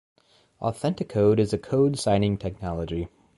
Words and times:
Authenticode 0.63 1.37
is 1.37 1.53
a 1.53 1.59
code 1.59 1.99
signing 1.99 2.35
technology. 2.39 3.07